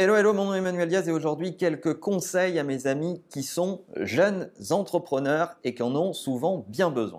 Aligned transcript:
Hello, 0.00 0.14
hello, 0.14 0.32
mon 0.32 0.44
nom 0.44 0.54
est 0.54 0.58
Emmanuel 0.58 0.88
Diaz 0.88 1.08
et 1.08 1.10
aujourd'hui 1.10 1.56
quelques 1.56 1.98
conseils 1.98 2.56
à 2.60 2.62
mes 2.62 2.86
amis 2.86 3.20
qui 3.30 3.42
sont 3.42 3.82
jeunes 3.96 4.48
entrepreneurs 4.70 5.56
et 5.64 5.74
qui 5.74 5.82
en 5.82 5.92
ont 5.96 6.12
souvent 6.12 6.64
bien 6.68 6.88
besoin. 6.88 7.18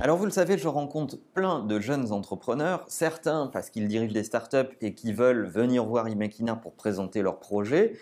Alors 0.00 0.16
vous 0.16 0.24
le 0.24 0.32
savez, 0.32 0.58
je 0.58 0.66
rencontre 0.66 1.18
plein 1.34 1.60
de 1.60 1.78
jeunes 1.78 2.10
entrepreneurs, 2.10 2.84
certains 2.88 3.46
parce 3.46 3.70
qu'ils 3.70 3.86
dirigent 3.86 4.12
des 4.12 4.24
startups 4.24 4.74
et 4.80 4.92
qui 4.92 5.12
veulent 5.12 5.46
venir 5.46 5.84
voir 5.84 6.08
Imakina 6.08 6.56
pour 6.56 6.72
présenter 6.72 7.22
leurs 7.22 7.38
projets, 7.38 7.96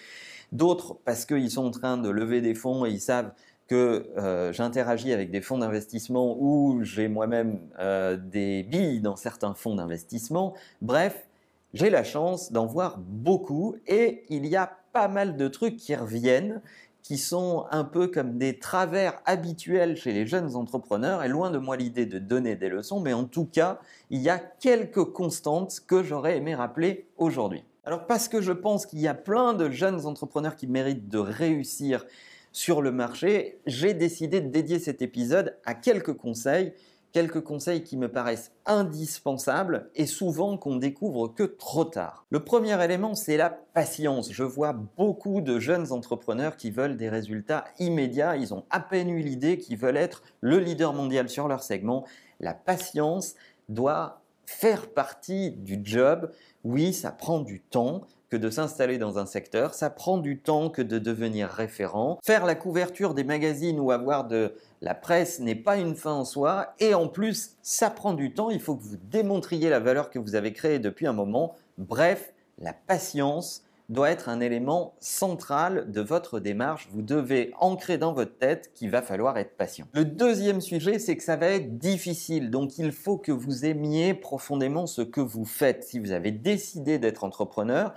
d'autres 0.52 0.96
parce 1.04 1.26
qu'ils 1.26 1.50
sont 1.50 1.66
en 1.66 1.70
train 1.70 1.98
de 1.98 2.08
lever 2.08 2.40
des 2.40 2.54
fonds 2.54 2.86
et 2.86 2.90
ils 2.90 3.02
savent 3.02 3.32
que 3.68 4.08
euh, 4.16 4.52
j'interagis 4.52 5.12
avec 5.12 5.30
des 5.30 5.40
fonds 5.40 5.58
d'investissement 5.58 6.36
ou 6.38 6.80
j'ai 6.82 7.06
moi-même 7.06 7.60
euh, 7.78 8.16
des 8.16 8.62
billes 8.62 9.00
dans 9.00 9.16
certains 9.16 9.54
fonds 9.54 9.74
d'investissement. 9.74 10.54
Bref, 10.82 11.28
j'ai 11.74 11.90
la 11.90 12.02
chance 12.02 12.50
d'en 12.50 12.66
voir 12.66 12.98
beaucoup 12.98 13.76
et 13.86 14.24
il 14.30 14.46
y 14.46 14.56
a 14.56 14.78
pas 14.92 15.08
mal 15.08 15.36
de 15.36 15.48
trucs 15.48 15.76
qui 15.76 15.94
reviennent 15.94 16.62
qui 17.08 17.16
sont 17.16 17.64
un 17.70 17.84
peu 17.84 18.08
comme 18.08 18.36
des 18.36 18.58
travers 18.58 19.22
habituels 19.24 19.96
chez 19.96 20.12
les 20.12 20.26
jeunes 20.26 20.56
entrepreneurs, 20.56 21.22
et 21.24 21.28
loin 21.28 21.50
de 21.50 21.56
moi 21.56 21.74
l'idée 21.74 22.04
de 22.04 22.18
donner 22.18 22.54
des 22.54 22.68
leçons, 22.68 23.00
mais 23.00 23.14
en 23.14 23.24
tout 23.24 23.46
cas, 23.46 23.78
il 24.10 24.20
y 24.20 24.28
a 24.28 24.38
quelques 24.38 25.04
constantes 25.04 25.80
que 25.86 26.02
j'aurais 26.02 26.36
aimé 26.36 26.54
rappeler 26.54 27.06
aujourd'hui. 27.16 27.64
Alors 27.84 28.06
parce 28.06 28.28
que 28.28 28.42
je 28.42 28.52
pense 28.52 28.84
qu'il 28.84 28.98
y 28.98 29.08
a 29.08 29.14
plein 29.14 29.54
de 29.54 29.70
jeunes 29.70 30.04
entrepreneurs 30.04 30.54
qui 30.54 30.66
méritent 30.66 31.08
de 31.08 31.16
réussir 31.16 32.04
sur 32.52 32.82
le 32.82 32.92
marché, 32.92 33.60
j'ai 33.66 33.94
décidé 33.94 34.40
de 34.40 34.48
dédier 34.48 34.78
cet 34.78 35.02
épisode 35.02 35.56
à 35.64 35.74
quelques 35.74 36.14
conseils, 36.14 36.72
quelques 37.12 37.42
conseils 37.42 37.82
qui 37.82 37.96
me 37.96 38.10
paraissent 38.10 38.52
indispensables 38.66 39.90
et 39.94 40.06
souvent 40.06 40.56
qu'on 40.56 40.76
découvre 40.76 41.28
que 41.28 41.42
trop 41.42 41.84
tard. 41.84 42.26
Le 42.30 42.44
premier 42.44 42.82
élément, 42.82 43.14
c'est 43.14 43.36
la 43.36 43.50
patience. 43.50 44.32
Je 44.32 44.42
vois 44.42 44.72
beaucoup 44.72 45.40
de 45.40 45.58
jeunes 45.58 45.92
entrepreneurs 45.92 46.56
qui 46.56 46.70
veulent 46.70 46.96
des 46.96 47.08
résultats 47.08 47.64
immédiats, 47.78 48.36
ils 48.36 48.52
ont 48.54 48.64
à 48.70 48.80
peine 48.80 49.10
eu 49.10 49.20
l'idée 49.20 49.58
qu'ils 49.58 49.78
veulent 49.78 49.96
être 49.96 50.22
le 50.40 50.58
leader 50.58 50.92
mondial 50.92 51.28
sur 51.28 51.48
leur 51.48 51.62
segment. 51.62 52.04
La 52.40 52.54
patience 52.54 53.34
doit 53.68 54.22
faire 54.48 54.88
partie 54.88 55.50
du 55.50 55.78
job. 55.82 56.30
Oui, 56.64 56.94
ça 56.94 57.10
prend 57.10 57.40
du 57.40 57.60
temps, 57.60 58.06
que 58.30 58.36
de 58.36 58.50
s'installer 58.50 58.98
dans 58.98 59.18
un 59.18 59.26
secteur, 59.26 59.74
ça 59.74 59.90
prend 59.90 60.18
du 60.18 60.38
temps 60.38 60.70
que 60.70 60.82
de 60.82 60.98
devenir 60.98 61.48
référent. 61.48 62.18
Faire 62.24 62.44
la 62.44 62.54
couverture 62.54 63.14
des 63.14 63.24
magazines 63.24 63.80
ou 63.80 63.90
avoir 63.90 64.26
de 64.26 64.54
la 64.82 64.94
presse 64.94 65.40
n'est 65.40 65.54
pas 65.54 65.76
une 65.76 65.96
fin 65.96 66.12
en 66.12 66.24
soi 66.24 66.74
et 66.78 66.94
en 66.94 67.08
plus, 67.08 67.56
ça 67.62 67.90
prend 67.90 68.12
du 68.12 68.34
temps, 68.34 68.50
il 68.50 68.60
faut 68.60 68.76
que 68.76 68.82
vous 68.82 68.98
démontriez 69.10 69.70
la 69.70 69.80
valeur 69.80 70.10
que 70.10 70.18
vous 70.18 70.34
avez 70.34 70.52
créée 70.52 70.78
depuis 70.78 71.06
un 71.06 71.12
moment. 71.12 71.54
Bref, 71.78 72.34
la 72.58 72.72
patience, 72.72 73.62
doit 73.88 74.10
être 74.10 74.28
un 74.28 74.40
élément 74.40 74.94
central 75.00 75.90
de 75.90 76.00
votre 76.00 76.40
démarche. 76.40 76.88
Vous 76.92 77.02
devez 77.02 77.52
ancrer 77.58 77.96
dans 77.96 78.12
votre 78.12 78.36
tête 78.36 78.72
qu'il 78.74 78.90
va 78.90 79.00
falloir 79.00 79.38
être 79.38 79.56
patient. 79.56 79.86
Le 79.92 80.04
deuxième 80.04 80.60
sujet, 80.60 80.98
c'est 80.98 81.16
que 81.16 81.22
ça 81.22 81.36
va 81.36 81.46
être 81.46 81.78
difficile. 81.78 82.50
Donc 82.50 82.78
il 82.78 82.92
faut 82.92 83.16
que 83.16 83.32
vous 83.32 83.64
aimiez 83.64 84.12
profondément 84.14 84.86
ce 84.86 85.02
que 85.02 85.20
vous 85.20 85.46
faites. 85.46 85.84
Si 85.84 85.98
vous 85.98 86.12
avez 86.12 86.32
décidé 86.32 86.98
d'être 86.98 87.24
entrepreneur, 87.24 87.94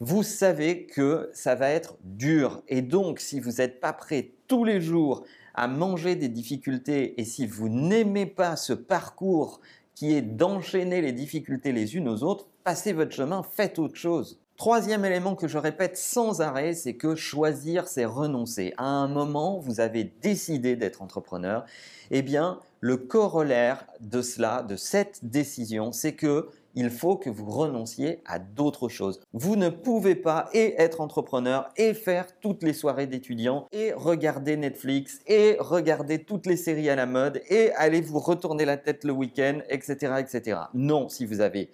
vous 0.00 0.22
savez 0.22 0.86
que 0.86 1.28
ça 1.34 1.54
va 1.54 1.70
être 1.70 1.96
dur. 2.04 2.62
Et 2.68 2.82
donc, 2.82 3.18
si 3.18 3.40
vous 3.40 3.52
n'êtes 3.58 3.80
pas 3.80 3.92
prêt 3.92 4.30
tous 4.46 4.64
les 4.64 4.80
jours 4.80 5.24
à 5.54 5.66
manger 5.66 6.14
des 6.14 6.28
difficultés 6.28 7.20
et 7.20 7.24
si 7.24 7.46
vous 7.46 7.68
n'aimez 7.68 8.26
pas 8.26 8.56
ce 8.56 8.72
parcours 8.72 9.60
qui 9.94 10.14
est 10.14 10.22
d'enchaîner 10.22 11.00
les 11.00 11.12
difficultés 11.12 11.72
les 11.72 11.96
unes 11.96 12.08
aux 12.08 12.22
autres, 12.22 12.46
passez 12.62 12.92
votre 12.92 13.12
chemin, 13.12 13.42
faites 13.42 13.80
autre 13.80 13.96
chose. 13.96 14.40
Troisième 14.58 15.04
élément 15.04 15.36
que 15.36 15.46
je 15.46 15.56
répète 15.56 15.96
sans 15.96 16.40
arrêt, 16.40 16.74
c'est 16.74 16.94
que 16.94 17.14
choisir, 17.14 17.86
c'est 17.86 18.04
renoncer. 18.04 18.74
À 18.76 18.86
un 18.86 19.06
moment, 19.06 19.60
vous 19.60 19.78
avez 19.78 20.02
décidé 20.02 20.74
d'être 20.74 21.00
entrepreneur. 21.00 21.64
Eh 22.10 22.22
bien, 22.22 22.58
le 22.80 22.96
corollaire 22.96 23.86
de 24.00 24.20
cela, 24.20 24.64
de 24.64 24.74
cette 24.74 25.20
décision, 25.22 25.92
c'est 25.92 26.14
que 26.14 26.48
il 26.74 26.90
faut 26.90 27.16
que 27.16 27.30
vous 27.30 27.48
renonciez 27.48 28.20
à 28.26 28.40
d'autres 28.40 28.88
choses. 28.88 29.20
Vous 29.32 29.54
ne 29.54 29.68
pouvez 29.68 30.16
pas 30.16 30.48
être 30.52 31.00
entrepreneur 31.00 31.70
et 31.76 31.94
faire 31.94 32.26
toutes 32.40 32.64
les 32.64 32.72
soirées 32.72 33.06
d'étudiants 33.06 33.66
et 33.70 33.92
regarder 33.92 34.56
Netflix 34.56 35.20
et 35.28 35.56
regarder 35.60 36.24
toutes 36.24 36.46
les 36.46 36.56
séries 36.56 36.90
à 36.90 36.96
la 36.96 37.06
mode 37.06 37.42
et 37.48 37.70
aller 37.72 38.00
vous 38.00 38.18
retourner 38.18 38.64
la 38.64 38.76
tête 38.76 39.04
le 39.04 39.12
week-end, 39.12 39.60
etc. 39.68 40.56
Non, 40.74 41.08
si 41.08 41.26
vous 41.26 41.40
avez 41.40 41.70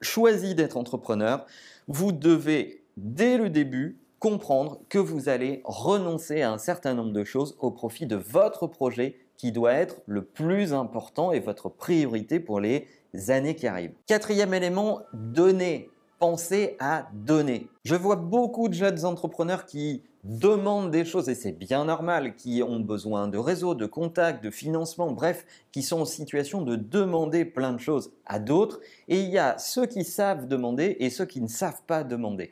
choisi 0.00 0.54
d'être 0.54 0.76
entrepreneur, 0.76 1.46
vous 1.88 2.12
devez 2.12 2.82
dès 2.96 3.38
le 3.38 3.50
début 3.50 3.98
comprendre 4.18 4.80
que 4.88 4.98
vous 4.98 5.28
allez 5.28 5.60
renoncer 5.64 6.42
à 6.42 6.52
un 6.52 6.58
certain 6.58 6.94
nombre 6.94 7.12
de 7.12 7.24
choses 7.24 7.56
au 7.60 7.70
profit 7.70 8.06
de 8.06 8.16
votre 8.16 8.66
projet 8.66 9.16
qui 9.36 9.52
doit 9.52 9.74
être 9.74 10.00
le 10.06 10.24
plus 10.24 10.72
important 10.72 11.32
et 11.32 11.40
votre 11.40 11.68
priorité 11.68 12.40
pour 12.40 12.60
les 12.60 12.86
années 13.28 13.54
qui 13.54 13.66
arrivent. 13.66 13.92
Quatrième 14.06 14.54
élément, 14.54 15.02
donner. 15.12 15.90
Pensez 16.18 16.76
à 16.80 17.08
donner. 17.12 17.68
Je 17.84 17.94
vois 17.94 18.16
beaucoup 18.16 18.68
de 18.68 18.74
jeunes 18.74 19.04
entrepreneurs 19.04 19.66
qui 19.66 20.02
demandent 20.26 20.90
des 20.90 21.04
choses, 21.04 21.28
et 21.28 21.34
c'est 21.34 21.52
bien 21.52 21.84
normal, 21.84 22.34
qui 22.34 22.62
ont 22.62 22.80
besoin 22.80 23.28
de 23.28 23.38
réseaux, 23.38 23.74
de 23.74 23.86
contacts, 23.86 24.42
de 24.42 24.50
financement, 24.50 25.12
bref, 25.12 25.46
qui 25.72 25.82
sont 25.82 26.00
en 26.00 26.04
situation 26.04 26.62
de 26.62 26.76
demander 26.76 27.44
plein 27.44 27.72
de 27.72 27.80
choses 27.80 28.12
à 28.26 28.38
d'autres. 28.38 28.80
Et 29.08 29.20
il 29.20 29.30
y 29.30 29.38
a 29.38 29.56
ceux 29.58 29.86
qui 29.86 30.04
savent 30.04 30.48
demander 30.48 30.96
et 30.98 31.10
ceux 31.10 31.26
qui 31.26 31.40
ne 31.40 31.48
savent 31.48 31.82
pas 31.86 32.02
demander. 32.02 32.50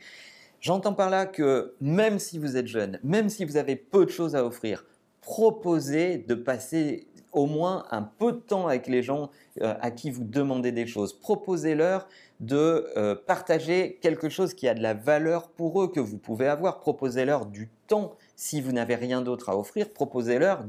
J'entends 0.60 0.94
par 0.94 1.10
là 1.10 1.26
que 1.26 1.74
même 1.80 2.18
si 2.18 2.38
vous 2.38 2.56
êtes 2.56 2.68
jeune, 2.68 2.98
même 3.02 3.28
si 3.28 3.44
vous 3.44 3.56
avez 3.56 3.76
peu 3.76 4.06
de 4.06 4.10
choses 4.10 4.34
à 4.36 4.46
offrir, 4.46 4.84
proposez 5.20 6.18
de 6.18 6.34
passer 6.34 7.08
au 7.34 7.46
moins 7.46 7.84
un 7.90 8.02
peu 8.02 8.32
de 8.32 8.38
temps 8.38 8.66
avec 8.66 8.86
les 8.86 9.02
gens 9.02 9.30
euh, 9.60 9.74
à 9.80 9.90
qui 9.90 10.10
vous 10.10 10.24
demandez 10.24 10.72
des 10.72 10.86
choses. 10.86 11.12
Proposez-leur 11.12 12.08
de 12.40 12.88
euh, 12.96 13.14
partager 13.14 13.98
quelque 14.00 14.28
chose 14.28 14.54
qui 14.54 14.66
a 14.68 14.74
de 14.74 14.82
la 14.82 14.94
valeur 14.94 15.48
pour 15.48 15.82
eux 15.82 15.88
que 15.88 16.00
vous 16.00 16.18
pouvez 16.18 16.48
avoir. 16.48 16.80
Proposez-leur 16.80 17.46
du 17.46 17.70
temps 17.86 18.16
si 18.36 18.60
vous 18.60 18.72
n'avez 18.72 18.94
rien 18.94 19.22
d'autre 19.22 19.50
à 19.50 19.58
offrir. 19.58 19.92
Proposez-leur 19.92 20.64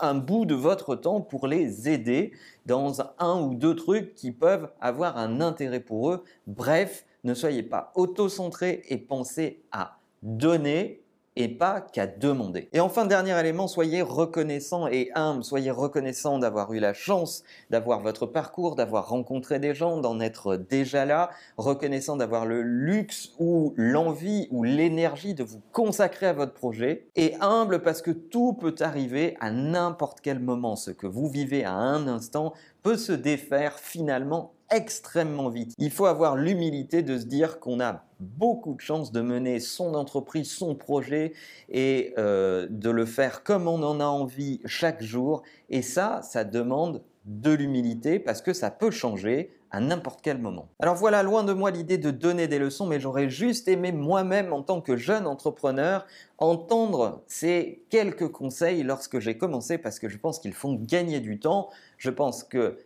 un 0.00 0.14
bout 0.14 0.44
de 0.44 0.54
votre 0.54 0.94
temps 0.94 1.20
pour 1.20 1.46
les 1.46 1.88
aider 1.88 2.32
dans 2.66 3.00
un 3.18 3.40
ou 3.40 3.54
deux 3.54 3.74
trucs 3.74 4.14
qui 4.14 4.32
peuvent 4.32 4.70
avoir 4.80 5.16
un 5.16 5.40
intérêt 5.40 5.80
pour 5.80 6.10
eux. 6.10 6.24
Bref, 6.46 7.04
ne 7.24 7.34
soyez 7.34 7.62
pas 7.62 7.92
auto-centré 7.94 8.82
et 8.88 8.98
pensez 8.98 9.62
à 9.72 9.98
donner 10.22 11.02
et 11.36 11.48
pas 11.48 11.80
qu'à 11.80 12.06
demander. 12.06 12.68
Et 12.72 12.80
enfin, 12.80 13.06
dernier 13.06 13.38
élément, 13.38 13.68
soyez 13.68 14.02
reconnaissant 14.02 14.88
et 14.88 15.10
humble, 15.14 15.44
soyez 15.44 15.70
reconnaissant 15.70 16.38
d'avoir 16.38 16.72
eu 16.72 16.80
la 16.80 16.94
chance 16.94 17.44
d'avoir 17.70 18.00
votre 18.00 18.26
parcours, 18.26 18.74
d'avoir 18.74 19.08
rencontré 19.08 19.58
des 19.58 19.74
gens, 19.74 19.98
d'en 19.98 20.20
être 20.20 20.56
déjà 20.56 21.04
là, 21.04 21.30
reconnaissant 21.56 22.16
d'avoir 22.16 22.46
le 22.46 22.62
luxe 22.62 23.32
ou 23.38 23.74
l'envie 23.76 24.48
ou 24.50 24.64
l'énergie 24.64 25.34
de 25.34 25.44
vous 25.44 25.60
consacrer 25.72 26.26
à 26.26 26.32
votre 26.32 26.54
projet, 26.54 27.06
et 27.16 27.34
humble 27.40 27.82
parce 27.82 28.02
que 28.02 28.10
tout 28.10 28.54
peut 28.54 28.74
arriver 28.80 29.36
à 29.40 29.50
n'importe 29.50 30.20
quel 30.20 30.38
moment. 30.38 30.76
Ce 30.76 30.90
que 30.90 31.06
vous 31.06 31.28
vivez 31.28 31.64
à 31.64 31.72
un 31.72 32.08
instant 32.08 32.54
peut 32.82 32.96
se 32.96 33.12
défaire 33.12 33.78
finalement 33.78 34.52
extrêmement 34.70 35.48
vite. 35.48 35.74
Il 35.78 35.90
faut 35.90 36.06
avoir 36.06 36.36
l'humilité 36.36 37.02
de 37.02 37.18
se 37.18 37.24
dire 37.24 37.60
qu'on 37.60 37.80
a 37.80 38.04
beaucoup 38.20 38.74
de 38.74 38.80
chances 38.80 39.12
de 39.12 39.20
mener 39.20 39.60
son 39.60 39.94
entreprise, 39.94 40.50
son 40.50 40.74
projet 40.74 41.32
et 41.68 42.14
euh, 42.18 42.66
de 42.70 42.90
le 42.90 43.04
faire 43.04 43.42
comme 43.42 43.68
on 43.68 43.82
en 43.82 44.00
a 44.00 44.06
envie 44.06 44.60
chaque 44.64 45.02
jour. 45.02 45.42
Et 45.70 45.82
ça, 45.82 46.20
ça 46.22 46.44
demande 46.44 47.02
de 47.26 47.52
l'humilité 47.52 48.18
parce 48.18 48.40
que 48.40 48.52
ça 48.52 48.70
peut 48.70 48.90
changer 48.90 49.52
à 49.70 49.80
n'importe 49.80 50.20
quel 50.22 50.38
moment. 50.38 50.68
Alors 50.78 50.94
voilà, 50.94 51.22
loin 51.22 51.42
de 51.42 51.52
moi 51.52 51.70
l'idée 51.70 51.98
de 51.98 52.10
donner 52.10 52.46
des 52.46 52.58
leçons, 52.58 52.86
mais 52.86 53.00
j'aurais 53.00 53.28
juste 53.28 53.68
aimé 53.68 53.92
moi-même 53.92 54.52
en 54.52 54.62
tant 54.62 54.80
que 54.80 54.96
jeune 54.96 55.26
entrepreneur 55.26 56.06
entendre 56.38 57.22
ces 57.26 57.84
quelques 57.90 58.28
conseils 58.28 58.82
lorsque 58.84 59.18
j'ai 59.18 59.36
commencé 59.36 59.76
parce 59.76 59.98
que 59.98 60.08
je 60.08 60.18
pense 60.18 60.38
qu'ils 60.38 60.54
font 60.54 60.74
gagner 60.74 61.20
du 61.20 61.40
temps. 61.40 61.68
Je 61.98 62.10
pense 62.10 62.44
que 62.44 62.78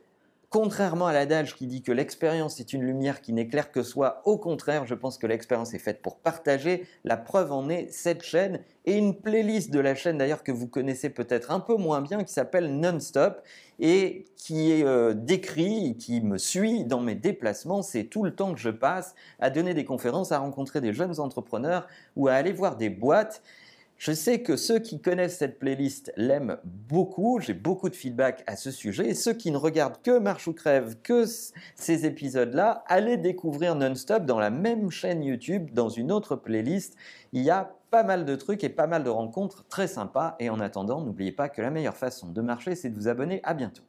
Contrairement 0.51 1.07
à 1.07 1.13
l'adage 1.13 1.55
qui 1.55 1.69
dit 1.69 1.81
que 1.81 1.93
l'expérience 1.93 2.59
est 2.59 2.73
une 2.73 2.83
lumière 2.83 3.21
qui 3.21 3.33
n'éclaire 3.33 3.71
que 3.71 3.85
soi, 3.85 4.21
au 4.25 4.37
contraire, 4.37 4.85
je 4.85 4.97
pense 4.97 5.17
que 5.17 5.29
l'expérience 5.29 5.75
est 5.75 5.79
faite 5.79 6.03
pour 6.03 6.19
partager. 6.19 6.89
La 7.05 7.17
preuve 7.17 7.53
en 7.53 7.69
est 7.69 7.87
cette 7.93 8.25
chaîne 8.25 8.59
et 8.85 8.99
une 8.99 9.15
playlist 9.15 9.71
de 9.71 9.79
la 9.79 9.95
chaîne 9.95 10.19
d'ailleurs 10.19 10.43
que 10.43 10.51
vous 10.51 10.67
connaissez 10.67 11.09
peut-être 11.09 11.53
un 11.53 11.61
peu 11.61 11.77
moins 11.77 12.01
bien 12.01 12.25
qui 12.25 12.33
s'appelle 12.33 12.81
Non-Stop 12.81 13.41
et 13.79 14.25
qui 14.35 14.73
est 14.73 14.85
euh, 14.85 15.15
décrit, 15.15 15.97
qui 15.97 16.21
me 16.21 16.37
suit 16.37 16.85
dans 16.85 17.01
mes 17.01 17.15
déplacements. 17.15 17.83
C'est 17.83 18.07
tout 18.07 18.25
le 18.25 18.35
temps 18.35 18.53
que 18.53 18.59
je 18.59 18.71
passe 18.71 19.15
à 19.39 19.51
donner 19.51 19.73
des 19.73 19.85
conférences, 19.85 20.33
à 20.33 20.39
rencontrer 20.41 20.81
des 20.81 20.93
jeunes 20.93 21.21
entrepreneurs 21.21 21.87
ou 22.17 22.27
à 22.27 22.33
aller 22.33 22.53
voir 22.53 22.75
des 22.75 22.91
boîtes 22.91 23.41
Je 24.01 24.13
sais 24.13 24.41
que 24.41 24.57
ceux 24.57 24.79
qui 24.79 24.99
connaissent 24.99 25.37
cette 25.37 25.59
playlist 25.59 26.11
l'aiment 26.17 26.57
beaucoup, 26.65 27.39
j'ai 27.39 27.53
beaucoup 27.53 27.91
de 27.91 27.95
feedback 27.95 28.43
à 28.47 28.57
ce 28.57 28.71
sujet, 28.71 29.11
et 29.11 29.15
ceux 29.15 29.35
qui 29.35 29.51
ne 29.51 29.59
regardent 29.59 30.01
que 30.01 30.19
Marche 30.19 30.49
ou 30.49 30.55
Crève, 30.55 30.97
que 31.03 31.27
ces 31.75 32.07
épisodes-là, 32.07 32.83
allez 32.87 33.19
découvrir 33.19 33.75
Non-Stop 33.75 34.25
dans 34.25 34.39
la 34.39 34.49
même 34.49 34.91
chaîne 34.91 35.23
YouTube, 35.23 35.75
dans 35.75 35.91
une 35.91 36.13
autre 36.13 36.35
playlist. 36.35 36.97
Il 37.35 37.43
y 37.43 37.51
a 37.51 37.75
pas 37.91 38.03
mal 38.03 38.25
de 38.25 38.37
trucs 38.37 38.65
et 38.65 38.71
pas 38.71 38.87
mal 38.87 39.05
de 39.05 39.11
rencontres 39.11 39.67
très 39.69 39.87
sympas, 39.87 40.35
et 40.39 40.49
en 40.49 40.61
attendant, 40.61 41.03
n'oubliez 41.03 41.33
pas 41.33 41.51
que 41.51 41.61
la 41.61 41.71
meilleure 41.71 41.99
façon 41.99 42.31
de 42.31 42.41
marcher, 42.41 42.77
c'est 42.77 42.89
de 42.89 42.95
vous 42.95 43.09
abonner. 43.09 43.43
À 43.43 43.53
bientôt. 43.53 43.83